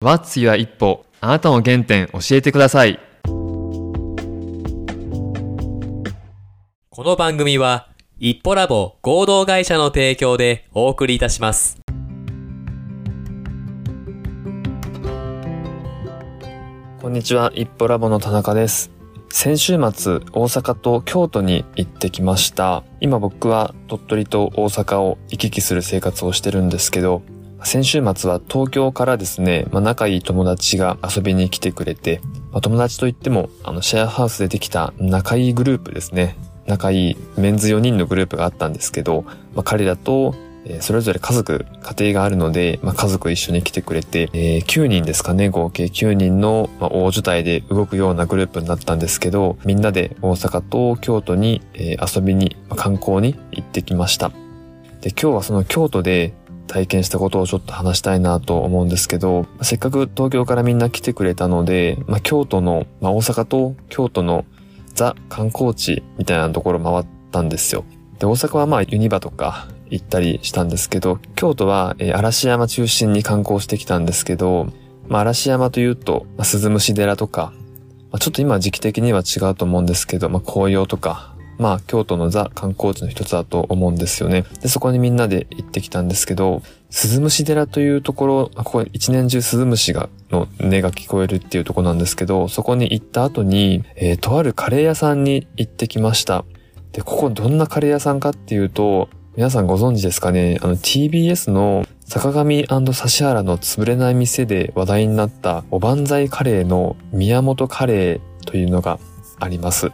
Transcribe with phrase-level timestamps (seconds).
[0.00, 3.00] What's your 一歩あなたの原点教えてください。
[3.24, 3.34] こ
[6.98, 7.88] の番組は、
[8.20, 11.80] 一歩ラボ合同会社の提供でお送りいたします。
[17.02, 18.92] こんにちは、一歩ラボの田中です。
[19.30, 22.84] 先週末、大阪と京都に行ってきました。
[23.00, 27.22] 今僕は鳥取と大阪を行き来する生活をしてるんですけど、
[27.64, 32.20] 先週末は東京からですね、まあ、仲いい友達が遊びに来てくれて、
[32.52, 36.36] まあ、友達といっても、あの、シェアハウスでできた仲いいグループですね。
[36.66, 39.22] 仲いいメンズ4人のグループがあったんですけど、
[39.54, 40.34] まあ、彼らと、
[40.80, 54.30] それぞれ家族、家庭があるので、まあ、家族一緒に来てくれて、えー9人ですかね、合計9人の、大所帯で動くようなグループになったんですけど、みんなで大阪と京都に、遊びに、観光に行ってきました。
[55.00, 56.34] で、今日はその京都で
[56.68, 64.44] 体験したことをちょっと話したいなと思うんですけど、せっかく東京からみんな来てくれたので、まあ、京都の、まあ、大阪と京都の
[64.94, 67.84] ザ観光地みたいなところ回ったんですよ。
[68.18, 74.68] で、大阪はまあユニバとか行ったりしたんですけど、京都は、えー嵐山中心に観光してきたんですけど、
[75.08, 77.52] まあ、嵐山というと、まあ、鈴虫寺とか、
[78.10, 84.44] まあ、ちょっと今時期的には違うと思うんですけど、まあ、紅葉とか、まあ、京都のザ観光地の一つだと思うんですよね。
[84.62, 96.44] で、そこにみんなで行ってきたんですけど、鈴虫寺というところ、ここ一年中鈴虫が、の音が聞こえるっていうところなんですけど、そこに行った後に、えーとあるカレー屋さんに行ってきました。
[96.92, 100.58] で、ここどんなカレー屋さんかっていうと、皆さんご存知ですかね？
[100.62, 108.98] あの TBS の坂上指原の潰れない店で話題になったおばんざいカレーの宮本カレーというのが
[109.38, 109.92] あります。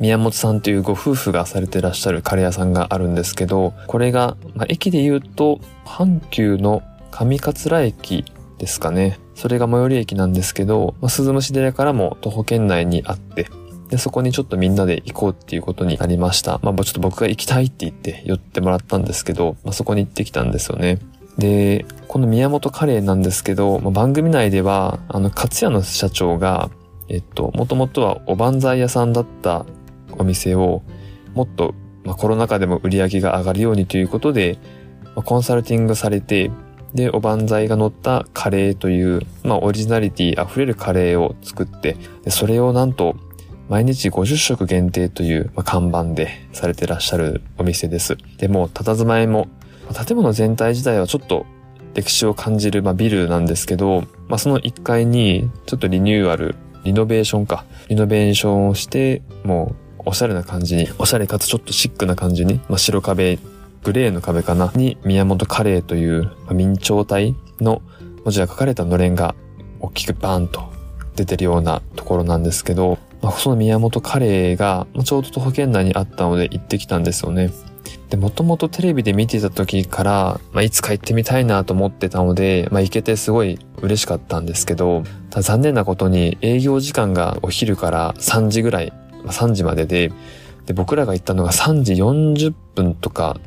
[0.00, 8.24] 宮本さんというご夫婦がされてらっしゃるカレー屋さんがあるんですけど、これが、まあ、駅で言うと、阪急の上桂駅
[8.58, 9.18] ですかね。
[9.34, 13.48] それが最寄り駅なんですけど、まあ、鈴虫寺からも徒歩圏内にあって、
[13.90, 16.60] で、そこにちょっとみんなで行こうっていうことになりました。
[16.62, 20.98] まあ、ちょっと僕が行きたいって言って寄ってもらったんですけど、まあ、そこに行ってきたんですよね。
[21.36, 26.70] で、この宮本カレーなんですけど、まあ、番組内では、あの、勝谷の社長が、
[27.08, 29.66] えっと、もともとはおばんざい屋さんだった
[30.20, 30.82] お店を、
[31.34, 34.58] もっと、まあ、コロナ禍でも売り上げが上がるようにということで、
[35.16, 36.50] まあ、コンサルティングされて、
[36.94, 43.16] で、おばんざいが乗ったカレーという、まあ、オリジナリティ溢れるカレーを作って、でそれをなんと、
[43.68, 48.16] 毎日50食限定という、まあ、看板でされてらっしゃるお店です。
[48.38, 49.48] でも、佇まいも、
[50.06, 51.46] 建物全体自体はちょっと
[51.94, 57.64] 歴史を感じる、まあ、ビルなんですけど、まあ、その1階にちょっとリニューアル、リノベーションか。
[57.88, 63.38] リノベーションをして、もうおしゃれな感じに、おしゃれかつちょっとシックな感じに、まあ、白壁、
[63.84, 67.82] グレーの壁かなに宮本カレーという、まあ明朝体の
[68.24, 69.34] 文字が書かれたのれんが
[69.80, 70.70] 大きくバーンと
[71.16, 77.50] 出てるようなところなんですけど、まあ、その宮本カレーがまちょうど徒歩圏内にあったので行ってきたんですよね。
[78.08, 88.92] で、もともとテレビで見てた時から、まあ、いつか行ってみたいなと思ってたので、まあ、行けてすごい嬉しかったんですけど、残念なことに営業時間がお昼から3時ぐらい、
[89.26, 90.12] 3時までで、
[90.66, 93.40] で、僕らが行ったのが3時40分とか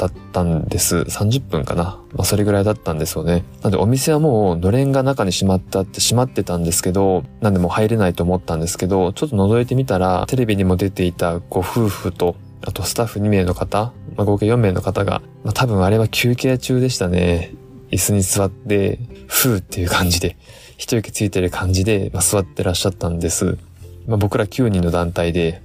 [0.00, 0.96] だったんです。
[0.96, 2.00] 30分かな。
[2.14, 3.44] まあ、それぐらいだったんですよね。
[3.62, 17.52] なんでお店はもうのれんが中に閉まったって閉まってたんですけど、なんでもう入れないと思ったんですけど、ちょっと覗いてみたら、テレビにも出ていたご夫婦と、あとスタッフ2名の方、まあ、合計4名の方が、まあ、多分あれは休憩中でしたね。
[17.90, 20.38] 椅子に座って、ふーっていう感じで、
[20.78, 23.58] 一息ついてる感じで、まあ、座ってらっしゃったんです。
[24.06, 25.62] まあ、僕ら9人の団体で、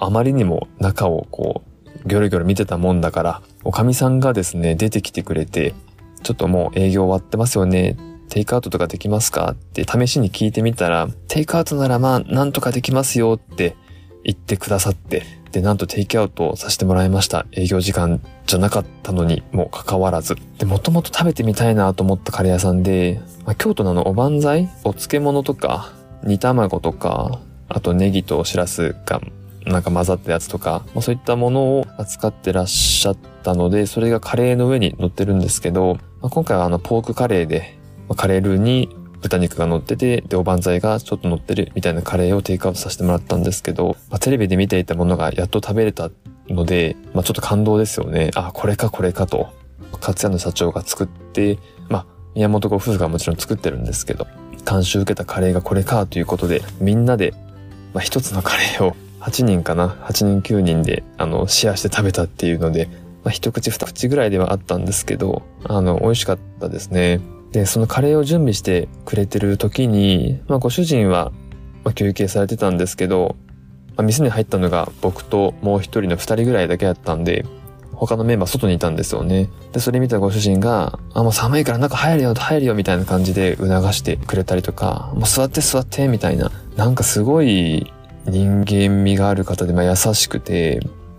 [0.00, 1.62] あまりにも中をこ
[2.04, 5.74] う、ギョロギョロ見てたもんだから、おかみさんがですね、出てきてくれて、
[6.22, 7.96] ちょっともう営業終わってますよね。
[8.28, 13.76] テイクアウトとかできますかって試しに聞いてみたら、テイクアウトならまあ、なんとかできますよって
[14.24, 15.22] 言ってくださって、
[15.52, 17.46] で、なんとテイクアウトさせてもらいました。
[17.52, 20.36] 営業時間じゃなかったのにもかかわらず。
[20.58, 25.92] で、もともと食べてみたいなと思ったカレー屋さんで、まあ、京都のあのおばんざいお漬物とか、
[26.22, 29.20] 煮卵とか、あとネギとしらすが
[29.66, 37.78] なんか混ざったやつとか、まあ、そういったものを扱ってらっしゃったので、それがカレーの上に乗ってるんですけど、まあ、今回はあのポークカレーで、
[38.08, 38.88] まあカレールーに
[39.20, 46.10] 豚肉が乗ってて、で、おばんざいがちょっと乗ってるみたいなカレーをテイクアウトさせてもらったんですけど、まあ、テレビで見ていたものがやっと食べれた
[46.48, 48.30] ので、まあ、ちょっと感動ですよね。
[48.34, 49.52] あ、これかこれかと。
[50.00, 54.26] 勝谷の社長が作って、まあ、宮本ご夫婦がもちろん作ってるんですけど、
[54.68, 57.34] 監修受けたカレーがこれかということで、みんなで、
[57.94, 62.88] まあ、一つのカレーを8人かな ?8 人9人で、あの、シェアして食べたっていうので、
[63.24, 67.20] まあ、一口二口ぐらいではあったんですけど、あの、美味しかったですね。
[67.52, 71.32] で、そのカレーを準備してくれてる時に、まあご主人は
[71.94, 73.36] 休憩されてたんですけど、
[73.96, 77.44] まあ、店に入ったのが僕ともう一人の二人ぐらいだけだったんで、
[77.92, 79.50] 他のメンバー外にいたんですよね。
[79.72, 86.52] で、それ見たご主人が、あ、もう寒いから中入るよ、入るよ、みたいな感じで促してくれたりとか、もう座って座って、みたいな。
[86.78, 87.92] なんかすごい
[88.24, 90.78] 人間味がある方で、まあ優しくて、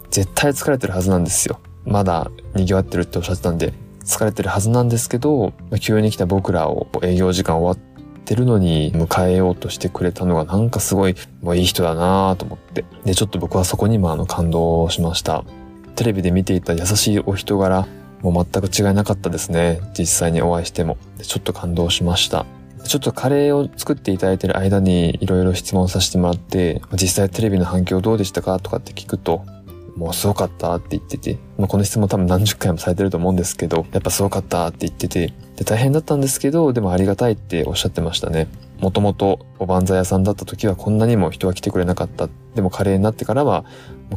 [0.09, 1.59] 絶対疲れてるはずなんですよ。
[1.83, 3.73] まだ賑わってるっておっしゃってたんで、
[4.05, 5.51] 疲れてるはずなんですけど、
[5.81, 12.85] 急に来た僕らを営業時間終わってるのに迎えようとしてくれたのがなんかすごい、もういい人だなと思って。
[13.03, 15.43] で、ちょっと僕はそこにもあの感動しました。
[15.97, 17.85] テレビで見ていた優しいお人柄、
[18.21, 19.81] もう全く違いなかったですね。
[19.97, 20.95] 実際にお会いしても。
[21.21, 22.45] ちょっと感動しました。
[22.83, 29.45] ちょっとカレーを作っていただいている間にいろいろ質問させてもらって、実際テレビの反響どうでしたかとかって聞くと、
[29.95, 38.47] もうすごかったって言ってて、まあ、この質問多分何十回もされてると思うんですけど、やっぱすごかったって言ってて、で、大変だったんですけど、でもありがたいっておっしゃってましたね。
[38.79, 42.29] もともとおばんざい屋さんだった時はこんなにも人が来てくれなかった。
[42.55, 43.65] でもカレーになってからは、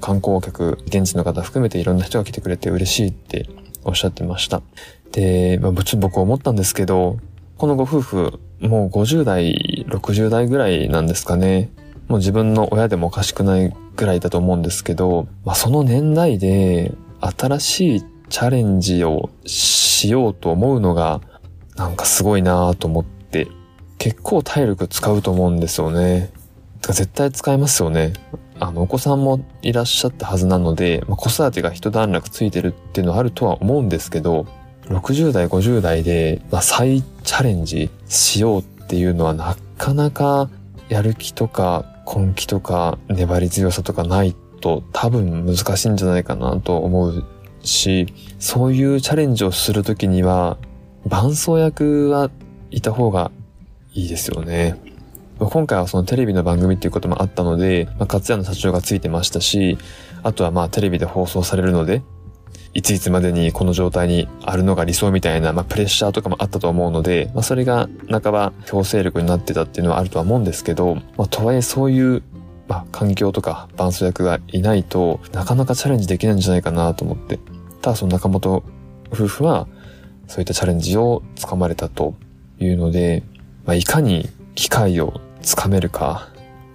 [0.01, 3.49] 観光客、現地の方含めていろんな人が来てくれて嬉しいって
[3.85, 4.63] おっしゃってました。
[5.11, 7.19] で、まあ、僕思ったんですけど、
[7.57, 11.71] このご夫婦、もう50代、60代ぐらいなんですかね。
[12.09, 21.21] もう自分の親でもおかしくないぐらいだと思うんですけど、まあ、その年代で新しいチャレンジをしようと思うのが、
[21.77, 23.49] なんかすごいなぁと思って、
[23.99, 26.33] 結構体力使うと思うんですよね。
[26.83, 28.13] 絶対使いますよね。
[28.59, 34.47] あの、お子さんもいらっしゃったはずなので、まあ、子育てが一段落ついてるっていうのはあるとは思うんですけど、
[34.89, 40.51] 60代、50代で、まあ、再チャレンジしようっていうのはなかなか
[40.89, 47.25] やる気とか根気とか粘り強さとかないと多分難しいんじゃないかなと思う
[47.63, 48.07] し、
[48.39, 50.59] そういうチャレンジをするときには、
[51.07, 52.31] 伴走役は
[52.71, 53.31] いた方が
[53.93, 54.77] いいですよね。
[55.39, 59.79] 今回はそのテレビの番組っていうこともあったので、まあ、勝也の社長がついてましたし、
[60.23, 62.03] あとはまあテレビで放送されるので、
[62.75, 72.23] いついつまでにこの状態にあるのが理想みたいな、まあ、プレッシャーとかもあったと思うので、まあ、それが半ば強制力になってたっていうのはあるとは思うんですけど、まあ、とはいえそういう、
[72.69, 77.39] まあ、環境とか伴奏役がいないとなかなかチャレンジできないんじゃないかなと思って。
[77.83, 78.63] ただその中本
[79.11, 79.67] 夫婦は
[80.29, 82.15] そういったチャレンジをつかまれたと
[82.59, 83.23] いうので、
[83.67, 86.29] まあ、いかに機会をつかめるか、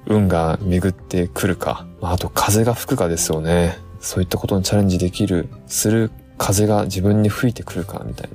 [0.06, 3.78] 運が巡ってくるか、まあ、あと風が吹くかですよね。
[4.00, 8.30] そういったことにチャレンジできる、する風が自分に吹いてくるかみたい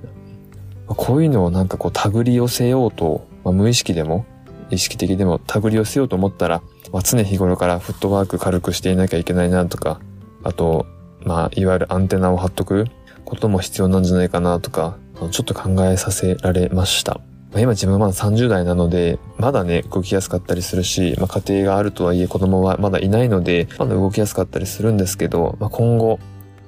[0.89, 0.95] な。
[0.95, 4.27] こういうのをなんかこう手繰り寄せようと、まあ、無意識でも、
[4.71, 6.63] 意識的でも手繰り寄せようと思ったら、
[6.93, 10.01] まあ、常日頃からフットワーク軽くしていなきゃいけないなとか、
[10.45, 10.87] あと、
[11.25, 12.87] まあ、いわゆるアンテナを張っとく
[13.25, 14.97] ことも必要なんじゃないかなとか、
[15.31, 17.21] ちょっと考えさせられました。
[17.53, 26.19] まあ、今自分はまだ30代なので、まだね、動きやすかったりするし、まあ、家庭があるとはいえ子供はまだいないので、まだ動きやすかったりするんですけど、まあ、今後、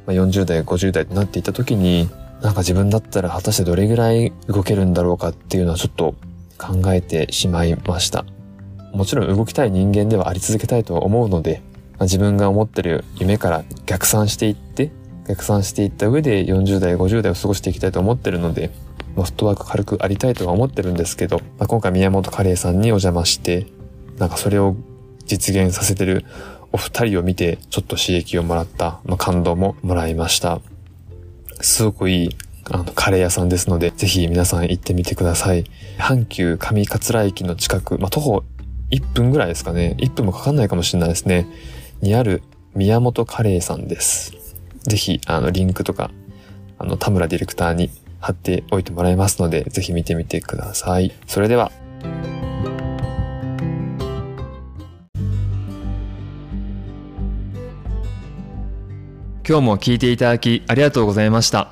[0.06, 2.10] まあ、40代、50代となっていった時に、
[2.42, 6.14] なんか自分だったら果たしてどれぐらい動けるんだろうかっていうのはちょっと
[6.58, 8.26] 考えてしまいました。
[8.92, 14.92] もちろん動きたい人間ではあり続けたいとは思うので、まあ、自分が思ってる夢から逆算していって、
[15.26, 18.70] 逆算していった上で40代、50代を過ごしていきたいと思ってるので、
[19.22, 23.66] フットワーク軽くありたいとは思ってるんですけど、まあ、今回宮本カレーさんにお邪魔して、
[24.18, 24.76] なんかそれを
[25.24, 26.24] 実現させてる
[26.72, 30.60] お二人を見て、ちょっと刺激をもらった、まあ、感動ももらいました。
[31.60, 32.36] すごくいい、
[32.70, 35.64] あの、カレー屋さんですので、ぜひ皆さん行ってみてください。
[35.98, 38.44] 阪急上桂駅の近く、まあ、徒歩
[38.90, 39.96] 1分ぐらいですかね。
[39.98, 41.46] 1分もかかんないかもしれないですね。
[42.02, 42.42] にある
[42.74, 44.32] 宮本カレーさんです。
[44.82, 46.10] ぜひ、あの、リンクとか、
[46.78, 47.90] あの、田村ディレクターに
[48.24, 51.12] 貼っておいてもらいますので、ぜひ見てみてください。
[51.26, 51.70] それでは。
[59.46, 61.68] 今日も聞いていただきありがとうございました。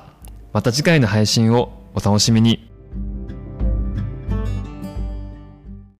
[0.53, 2.72] また次回の配信をお楽しみに。